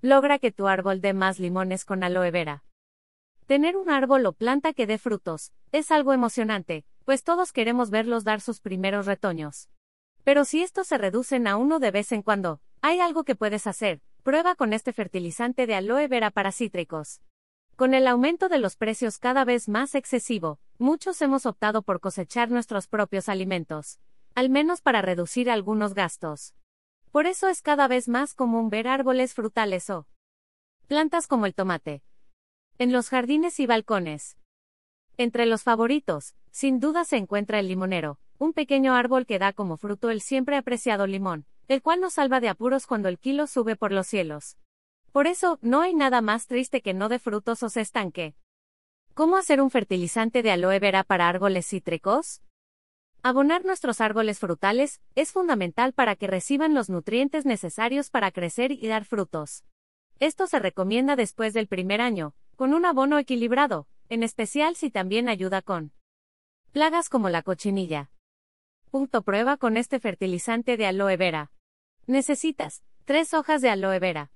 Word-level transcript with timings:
Logra 0.00 0.38
que 0.38 0.52
tu 0.52 0.68
árbol 0.68 1.00
dé 1.00 1.12
más 1.12 1.40
limones 1.40 1.84
con 1.84 2.04
aloe 2.04 2.30
vera. 2.30 2.62
Tener 3.46 3.76
un 3.76 3.90
árbol 3.90 4.26
o 4.26 4.32
planta 4.32 4.72
que 4.72 4.86
dé 4.86 4.96
frutos 4.96 5.52
es 5.72 5.90
algo 5.90 6.12
emocionante, 6.12 6.84
pues 7.04 7.24
todos 7.24 7.52
queremos 7.52 7.90
verlos 7.90 8.22
dar 8.22 8.40
sus 8.40 8.60
primeros 8.60 9.06
retoños. 9.06 9.68
Pero 10.22 10.44
si 10.44 10.62
estos 10.62 10.86
se 10.86 10.98
reducen 10.98 11.48
a 11.48 11.56
uno 11.56 11.80
de 11.80 11.90
vez 11.90 12.12
en 12.12 12.22
cuando, 12.22 12.60
hay 12.80 13.00
algo 13.00 13.24
que 13.24 13.34
puedes 13.34 13.66
hacer. 13.66 14.00
Prueba 14.22 14.54
con 14.54 14.72
este 14.72 14.92
fertilizante 14.92 15.66
de 15.66 15.74
aloe 15.74 16.06
vera 16.06 16.30
para 16.30 16.52
cítricos. 16.52 17.20
Con 17.74 17.92
el 17.92 18.06
aumento 18.06 18.48
de 18.48 18.58
los 18.58 18.76
precios 18.76 19.18
cada 19.18 19.44
vez 19.44 19.68
más 19.68 19.96
excesivo, 19.96 20.60
muchos 20.78 21.20
hemos 21.22 21.44
optado 21.44 21.82
por 21.82 21.98
cosechar 21.98 22.50
nuestros 22.50 22.86
propios 22.86 23.28
alimentos, 23.28 23.98
al 24.36 24.48
menos 24.48 24.80
para 24.80 25.02
reducir 25.02 25.50
algunos 25.50 25.94
gastos. 25.94 26.54
Por 27.10 27.26
eso 27.26 27.48
es 27.48 27.62
cada 27.62 27.88
vez 27.88 28.08
más 28.08 28.34
común 28.34 28.68
ver 28.70 28.86
árboles 28.86 29.34
frutales 29.34 29.88
o 29.90 30.06
plantas 30.86 31.26
como 31.26 31.46
el 31.46 31.54
tomate 31.54 32.02
en 32.78 32.92
los 32.92 33.08
jardines 33.08 33.58
y 33.58 33.66
balcones. 33.66 34.36
Entre 35.16 35.46
los 35.46 35.64
favoritos, 35.64 36.36
sin 36.52 36.78
duda 36.78 37.04
se 37.04 37.16
encuentra 37.16 37.58
el 37.58 37.66
limonero, 37.66 38.20
un 38.38 38.52
pequeño 38.52 38.94
árbol 38.94 39.26
que 39.26 39.40
da 39.40 39.52
como 39.52 39.76
fruto 39.76 40.10
el 40.10 40.20
siempre 40.20 40.56
apreciado 40.56 41.08
limón, 41.08 41.44
el 41.66 41.82
cual 41.82 42.00
nos 42.00 42.14
salva 42.14 42.38
de 42.38 42.48
apuros 42.48 42.86
cuando 42.86 43.08
el 43.08 43.18
kilo 43.18 43.48
sube 43.48 43.74
por 43.74 43.90
los 43.90 44.06
cielos. 44.06 44.58
Por 45.10 45.26
eso, 45.26 45.58
no 45.60 45.80
hay 45.80 45.94
nada 45.94 46.20
más 46.20 46.46
triste 46.46 46.82
que 46.82 46.94
no 46.94 47.08
dé 47.08 47.18
frutos 47.18 47.64
o 47.64 47.68
se 47.68 47.80
estanque. 47.80 48.36
¿Cómo 49.14 49.36
hacer 49.36 49.60
un 49.60 49.70
fertilizante 49.70 50.42
de 50.42 50.52
aloe 50.52 50.78
vera 50.78 51.02
para 51.02 51.28
árboles 51.28 51.66
cítricos? 51.66 52.42
Abonar 53.22 53.64
nuestros 53.64 54.00
árboles 54.00 54.38
frutales 54.38 55.00
es 55.16 55.32
fundamental 55.32 55.92
para 55.92 56.14
que 56.14 56.28
reciban 56.28 56.74
los 56.74 56.88
nutrientes 56.88 57.44
necesarios 57.46 58.10
para 58.10 58.30
crecer 58.30 58.70
y 58.70 58.86
dar 58.86 59.04
frutos. 59.04 59.64
Esto 60.20 60.46
se 60.46 60.60
recomienda 60.60 61.16
después 61.16 61.52
del 61.52 61.66
primer 61.66 62.00
año, 62.00 62.34
con 62.56 62.74
un 62.74 62.84
abono 62.84 63.18
equilibrado, 63.18 63.88
en 64.08 64.22
especial 64.22 64.76
si 64.76 64.90
también 64.90 65.28
ayuda 65.28 65.62
con 65.62 65.92
plagas 66.72 67.08
como 67.08 67.28
la 67.28 67.42
cochinilla. 67.42 68.10
Punto 68.90 69.22
prueba 69.22 69.56
con 69.56 69.76
este 69.76 69.98
fertilizante 69.98 70.76
de 70.76 70.86
aloe 70.86 71.16
vera. 71.16 71.50
Necesitas 72.06 72.82
3 73.04 73.34
hojas 73.34 73.62
de 73.62 73.70
aloe 73.70 73.98
vera. 73.98 74.30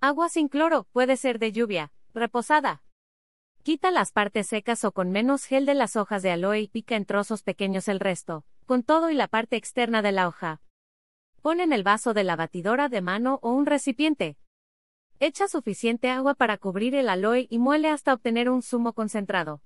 Agua 0.00 0.28
sin 0.28 0.48
cloro, 0.48 0.88
puede 0.92 1.16
ser 1.16 1.38
de 1.38 1.52
lluvia, 1.52 1.92
reposada. 2.14 2.82
Quita 3.62 3.92
las 3.92 4.10
partes 4.10 4.48
secas 4.48 4.84
o 4.84 4.90
con 4.90 5.12
menos 5.12 5.44
gel 5.44 5.66
de 5.66 5.74
las 5.74 5.94
hojas 5.94 6.24
de 6.24 6.32
aloe 6.32 6.62
y 6.62 6.66
pica 6.66 6.96
en 6.96 7.04
trozos 7.04 7.44
pequeños 7.44 7.86
el 7.86 8.00
resto, 8.00 8.44
con 8.66 8.82
todo 8.82 9.08
y 9.08 9.14
la 9.14 9.28
parte 9.28 9.54
externa 9.54 10.02
de 10.02 10.10
la 10.10 10.26
hoja. 10.26 10.60
Pon 11.42 11.60
en 11.60 11.72
el 11.72 11.84
vaso 11.84 12.12
de 12.12 12.24
la 12.24 12.34
batidora 12.34 12.88
de 12.88 13.00
mano 13.02 13.38
o 13.40 13.52
un 13.52 13.66
recipiente. 13.66 14.36
Echa 15.20 15.46
suficiente 15.46 16.10
agua 16.10 16.34
para 16.34 16.58
cubrir 16.58 16.96
el 16.96 17.08
aloe 17.08 17.46
y 17.48 17.60
muele 17.60 17.88
hasta 17.88 18.12
obtener 18.12 18.50
un 18.50 18.62
zumo 18.62 18.94
concentrado. 18.94 19.62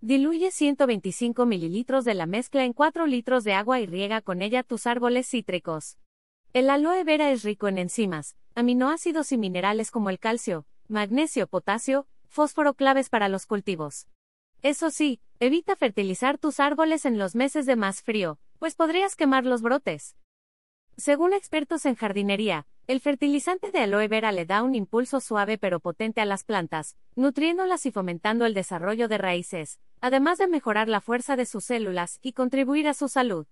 Diluye 0.00 0.50
125 0.50 1.44
mililitros 1.44 2.06
de 2.06 2.14
la 2.14 2.24
mezcla 2.24 2.64
en 2.64 2.72
4 2.72 3.06
litros 3.06 3.44
de 3.44 3.52
agua 3.52 3.80
y 3.80 3.86
riega 3.86 4.22
con 4.22 4.40
ella 4.40 4.62
tus 4.62 4.86
árboles 4.86 5.28
cítricos. 5.28 5.98
El 6.54 6.70
aloe 6.70 7.04
vera 7.04 7.30
es 7.30 7.42
rico 7.42 7.68
en 7.68 7.76
enzimas, 7.76 8.34
aminoácidos 8.54 9.30
y 9.32 9.36
minerales 9.36 9.90
como 9.90 10.08
el 10.08 10.18
calcio, 10.18 10.64
magnesio, 10.88 11.48
potasio, 11.48 12.06
fósforo 12.30 12.74
claves 12.74 13.10
para 13.10 13.28
los 13.28 13.44
cultivos. 13.44 14.06
Eso 14.62 14.90
sí, 14.90 15.20
evita 15.40 15.74
fertilizar 15.74 16.38
tus 16.38 16.60
árboles 16.60 17.04
en 17.04 17.18
los 17.18 17.34
meses 17.34 17.66
de 17.66 17.76
más 17.76 18.02
frío, 18.02 18.38
pues 18.58 18.76
podrías 18.76 19.16
quemar 19.16 19.44
los 19.44 19.62
brotes. 19.62 20.16
Según 20.96 21.32
expertos 21.32 21.86
en 21.86 21.96
jardinería, 21.96 22.66
el 22.86 23.00
fertilizante 23.00 23.70
de 23.70 23.80
aloe 23.80 24.08
vera 24.08 24.32
le 24.32 24.46
da 24.46 24.62
un 24.62 24.74
impulso 24.74 25.20
suave 25.20 25.58
pero 25.58 25.80
potente 25.80 26.20
a 26.20 26.24
las 26.24 26.44
plantas, 26.44 26.96
nutriéndolas 27.16 27.86
y 27.86 27.90
fomentando 27.90 28.46
el 28.46 28.54
desarrollo 28.54 29.08
de 29.08 29.18
raíces, 29.18 29.80
además 30.00 30.38
de 30.38 30.46
mejorar 30.46 30.88
la 30.88 31.00
fuerza 31.00 31.36
de 31.36 31.46
sus 31.46 31.64
células 31.64 32.18
y 32.22 32.32
contribuir 32.32 32.86
a 32.86 32.94
su 32.94 33.08
salud. 33.08 33.46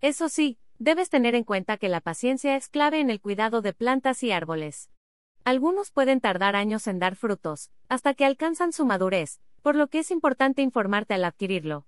Eso 0.00 0.28
sí, 0.28 0.58
debes 0.78 1.10
tener 1.10 1.34
en 1.34 1.44
cuenta 1.44 1.78
que 1.78 1.88
la 1.88 2.00
paciencia 2.00 2.54
es 2.56 2.68
clave 2.68 3.00
en 3.00 3.10
el 3.10 3.20
cuidado 3.20 3.62
de 3.62 3.72
plantas 3.72 4.22
y 4.22 4.30
árboles. 4.30 4.90
Algunos 5.48 5.90
pueden 5.90 6.20
tardar 6.20 6.56
años 6.56 6.86
en 6.88 6.98
dar 6.98 7.16
frutos, 7.16 7.70
hasta 7.88 8.12
que 8.12 8.26
alcanzan 8.26 8.70
su 8.70 8.84
madurez, 8.84 9.40
por 9.62 9.76
lo 9.76 9.86
que 9.86 10.00
es 10.00 10.10
importante 10.10 10.60
informarte 10.60 11.14
al 11.14 11.24
adquirirlo. 11.24 11.86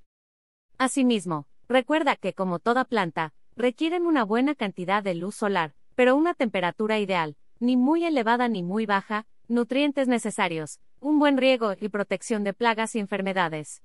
Asimismo, 0.78 1.47
recuerda 1.69 2.16
que 2.16 2.32
como 2.32 2.59
toda 2.59 2.87
planta, 2.87 3.34
requieren 3.56 4.06
una 4.06 4.25
buena 4.25 4.54
cantidad 4.54 5.03
de 5.03 5.15
luz 5.15 5.34
solar, 5.34 5.75
pero 5.94 6.16
una 6.16 6.32
temperatura 6.32 7.00
ideal, 7.00 7.37
ni 7.59 7.76
muy 7.76 8.06
elevada 8.06 8.48
ni 8.48 8.62
muy 8.62 8.87
baja, 8.87 9.26
nutrientes 9.47 10.09
necesarios, 10.09 10.81
un 10.98 11.19
buen 11.19 11.37
riego 11.37 11.75
y 11.78 11.91
protección 11.91 12.44
de 12.44 12.54
plagas 12.54 12.94
y 12.94 12.98
enfermedades. 12.98 13.82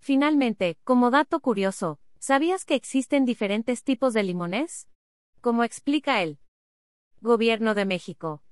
Finalmente, 0.00 0.78
como 0.82 1.12
dato 1.12 1.38
curioso, 1.38 2.00
¿sabías 2.18 2.64
que 2.64 2.74
existen 2.74 3.24
diferentes 3.24 3.84
tipos 3.84 4.14
de 4.14 4.24
limones? 4.24 4.88
Como 5.40 5.62
explica 5.62 6.22
el 6.24 6.40
Gobierno 7.20 7.76
de 7.76 7.84
México. 7.84 8.42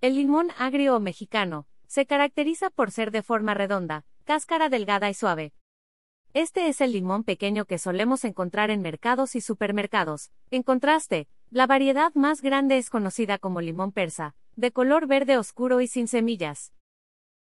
El 0.00 0.14
limón 0.14 0.52
agrio 0.56 0.94
o 0.94 1.00
mexicano 1.00 1.66
se 1.88 2.06
caracteriza 2.06 2.70
por 2.70 2.92
ser 2.92 3.10
de 3.10 3.24
forma 3.24 3.54
redonda, 3.54 4.04
cáscara 4.22 4.68
delgada 4.68 5.10
y 5.10 5.14
suave. 5.14 5.52
Este 6.34 6.68
es 6.68 6.80
el 6.80 6.92
limón 6.92 7.24
pequeño 7.24 7.64
que 7.64 7.78
solemos 7.78 8.24
encontrar 8.24 8.70
en 8.70 8.80
mercados 8.80 9.34
y 9.34 9.40
supermercados. 9.40 10.30
En 10.52 10.62
contraste, 10.62 11.26
la 11.50 11.66
variedad 11.66 12.14
más 12.14 12.42
grande 12.42 12.78
es 12.78 12.90
conocida 12.90 13.38
como 13.38 13.60
limón 13.60 13.90
persa, 13.90 14.36
de 14.54 14.70
color 14.70 15.08
verde 15.08 15.36
oscuro 15.36 15.80
y 15.80 15.88
sin 15.88 16.06
semillas. 16.06 16.72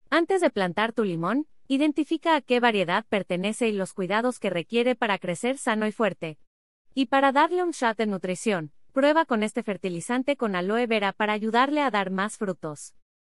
Antes 0.10 0.40
de 0.40 0.50
plantar 0.50 0.94
tu 0.94 1.04
limón, 1.04 1.48
identifica 1.68 2.38
a 2.38 2.42
qué 2.42 2.62
variedad 2.62 3.06
pertenece 3.10 3.68
y 3.68 3.74
los 3.74 3.92
cuidados 3.92 4.40
que 4.40 4.50
requiere 4.50 4.96
para 4.96 5.20
crecer 5.20 5.58
sano 5.58 5.88
y 5.88 5.92
fuerte. 5.92 6.38
Y 6.94 7.08
para 7.08 7.34
darle 7.34 7.64
un 7.64 7.72
shot 7.72 7.98
de 7.98 8.06
nutrición, 8.06 8.72
prueba 8.96 9.26
con 9.26 9.44
este 9.44 9.62
fertilizante 9.62 10.38
con 10.38 10.56
aloe 10.56 10.88
vera 10.88 11.12
para 11.12 11.34
ayudarle 11.34 11.82
a 11.82 11.92
dar 11.92 12.12
más 12.12 12.38
frutos. 12.38 12.96